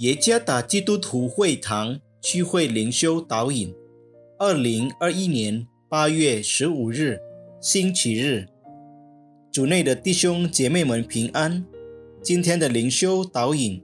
[0.00, 3.74] 耶加达基督徒会堂聚会灵修导引，
[4.38, 7.18] 二零二一年八月十五日，
[7.60, 8.48] 星期日，
[9.52, 11.66] 主内的弟兄姐妹们平安。
[12.22, 13.82] 今天的灵修导引，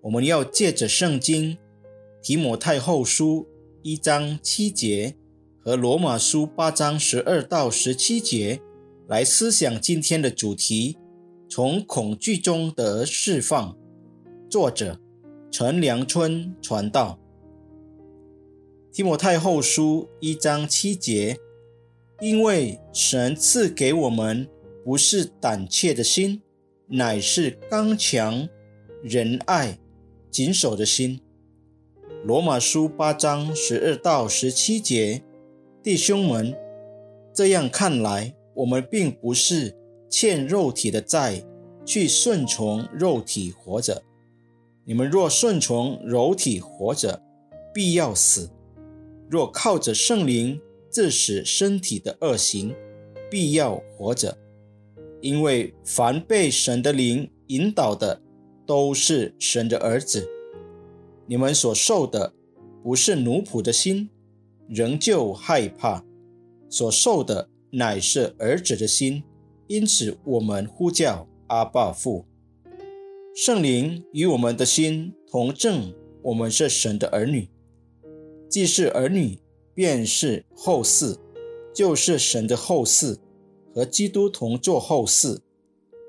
[0.00, 1.58] 我们要借着圣经
[2.22, 3.46] 提摩太后书
[3.82, 5.16] 一章七节
[5.62, 8.62] 和罗马书八章十二到十七节
[9.06, 10.96] 来思想今天的主题：
[11.46, 13.76] 从恐惧中得释放。
[14.48, 14.98] 作者。
[15.50, 17.18] 陈良春传道，
[18.92, 21.38] 提摩太后书一章七节，
[22.20, 24.46] 因为神赐给我们
[24.84, 26.42] 不是胆怯的心，
[26.86, 28.46] 乃是刚强、
[29.02, 29.78] 仁爱、
[30.30, 31.20] 谨守的心。
[32.24, 35.22] 罗马书八章十二到十七节，
[35.82, 36.54] 弟兄们，
[37.32, 39.74] 这样看来，我们并不是
[40.10, 41.42] 欠肉体的债，
[41.86, 44.02] 去顺从肉体活着。
[44.88, 47.22] 你们若顺从肉体活着，
[47.74, 48.48] 必要死；
[49.28, 50.58] 若靠着圣灵
[50.90, 52.74] 致使身体的恶行，
[53.30, 54.38] 必要活着。
[55.20, 58.22] 因为凡被神的灵引导的，
[58.64, 60.26] 都是神的儿子。
[61.26, 62.32] 你们所受的
[62.82, 64.08] 不是奴仆的心，
[64.70, 66.02] 仍旧害怕；
[66.70, 69.22] 所受的乃是儿子的心，
[69.66, 72.24] 因此我们呼叫阿爸父。
[73.40, 77.48] 圣灵与我们的心同证，我们是神的儿女。
[78.50, 79.38] 既是儿女，
[79.72, 81.16] 便是后嗣，
[81.72, 83.16] 就是神的后嗣，
[83.72, 85.38] 和基督同作后嗣。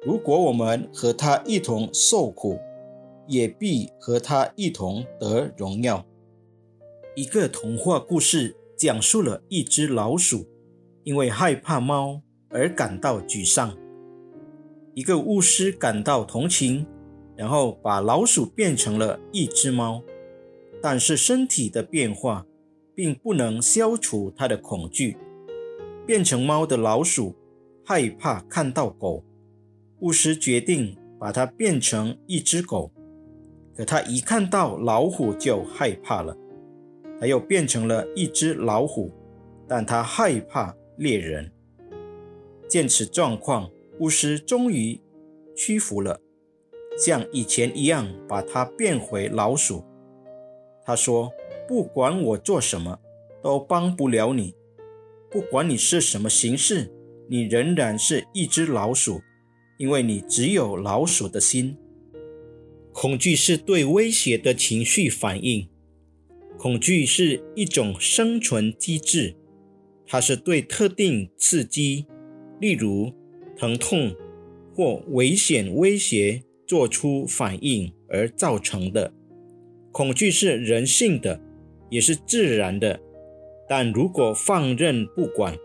[0.04, 2.58] 如果我们和他一同受苦，
[3.28, 6.04] 也必和他一同得荣耀。
[7.16, 10.48] 一个童话故事讲述了一只老鼠
[11.04, 13.78] 因为害怕猫而感到沮丧，
[14.96, 16.88] 一个巫师感到同情。
[17.40, 20.04] 然后把老鼠变成了一只猫，
[20.82, 22.46] 但是身体的变化
[22.94, 25.16] 并不能消除它的恐惧。
[26.06, 27.34] 变成猫的老鼠
[27.86, 29.24] 害怕看到狗，
[30.00, 32.92] 巫师决定把它变成一只狗。
[33.74, 36.36] 可他一看到老虎就害怕了。
[37.22, 39.14] 他又变成了一只老虎，
[39.66, 41.50] 但他害怕猎人。
[42.68, 45.00] 见此状况，巫师终于
[45.56, 46.20] 屈服了。
[47.00, 49.86] 像以前一样，把它变回老鼠。
[50.84, 51.32] 他说
[51.66, 53.00] ：“不管我做什么，
[53.42, 54.54] 都帮不了你。
[55.32, 56.92] 不管你是什么形式，
[57.30, 59.22] 你仍然是一只老鼠，
[59.78, 61.78] 因为你只有老鼠的心。
[62.92, 65.70] 恐惧是对威胁的情绪反应。
[66.58, 69.38] 恐惧是一种生存机制，
[70.06, 72.08] 它是对特定刺激，
[72.60, 73.14] 例如
[73.56, 74.14] 疼痛
[74.76, 79.12] 或危险威胁。”做出反应而造成的
[79.92, 81.42] 恐惧是人性的，
[81.90, 83.00] 也是自然的。
[83.68, 85.58] 但如果放任不管，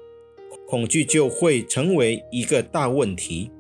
[0.67, 3.51] 恐惧就会成为一个大问题。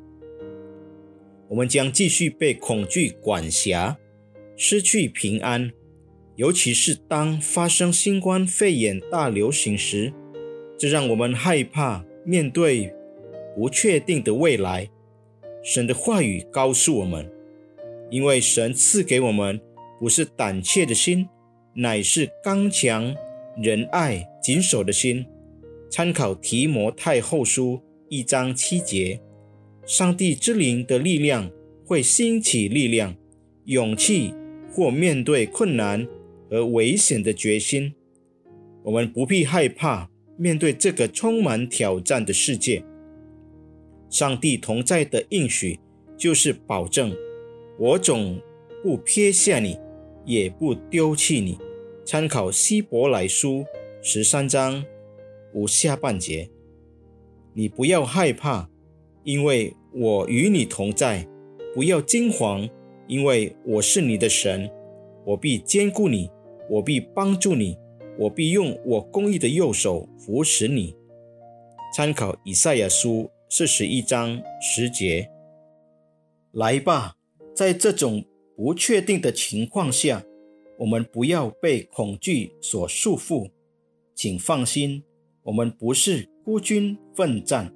[1.48, 3.98] 我们将继续被恐惧管辖，
[4.56, 5.70] 失去平安。
[6.36, 10.14] 尤其是当发生新冠肺炎大流行时，
[10.78, 12.90] 这让我们害怕面对
[13.54, 14.88] 不确定的未来。
[15.64, 17.28] 神的话语告诉我们。
[18.10, 19.60] 因为神赐给我们
[19.98, 21.26] 不是胆怯的心，
[21.74, 23.12] 乃是刚强、
[23.56, 25.24] 仁爱、谨守的心。
[25.90, 29.20] 参考提摩太后书一章七节，
[29.86, 31.50] 上帝之灵的力量
[31.84, 33.16] 会兴起力量、
[33.64, 34.34] 勇气
[34.70, 36.06] 或面对困难
[36.50, 37.94] 和危险的决心。
[38.84, 42.84] 我们不必害怕面对这个充满挑战的世界。
[44.14, 45.76] 上帝同在的应许
[46.16, 47.12] 就是保证。
[47.76, 48.40] 我总
[48.80, 49.76] 不撇下你，
[50.24, 51.58] 也不丢弃你。
[52.04, 53.64] 参考希伯来书
[54.00, 54.84] 十三章
[55.52, 56.48] 五下半节。
[57.54, 58.70] 你不要害怕，
[59.24, 61.26] 因为我与你同在；
[61.74, 62.70] 不要惊惶，
[63.08, 64.70] 因为我是你的神。
[65.24, 66.30] 我必坚固你，
[66.70, 67.76] 我必帮助你，
[68.16, 70.94] 我必用我公义的右手扶持你。
[71.92, 75.30] 参考以赛亚书四十一章十节。
[76.52, 77.14] 来吧。
[77.54, 78.24] 在这种
[78.56, 80.24] 不确定的情况下，
[80.76, 83.48] 我们不要被恐惧所束缚。
[84.12, 85.04] 请放心，
[85.44, 87.72] 我们不是孤军奋战，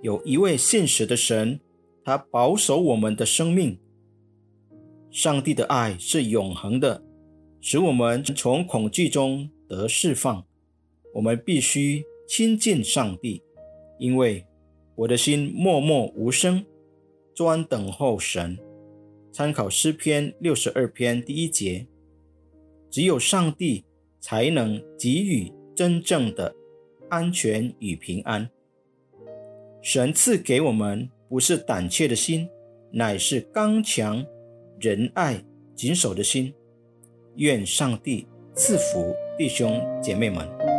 [0.00, 1.60] 有一位现实的神，
[2.02, 3.78] 他保守我们的生命。
[5.10, 7.02] 上帝的爱是永恒的，
[7.60, 10.46] 使我们从恐惧中得释放。
[11.12, 13.42] 我们必须亲近上帝，
[13.98, 14.46] 因为
[15.00, 16.62] 我的心默默无声，
[17.34, 18.58] 专等候神。
[19.32, 21.86] 参考诗篇六十二篇第一节。
[22.90, 23.86] 只有上帝
[24.20, 26.54] 才能给予真正的
[27.08, 28.50] 安全与平安。
[29.80, 32.46] 神赐给我们不是胆怯的心，
[32.92, 34.22] 乃是刚强、
[34.78, 35.42] 仁爱、
[35.74, 36.52] 谨守的心。
[37.36, 40.69] 愿上帝赐福弟兄姐妹们。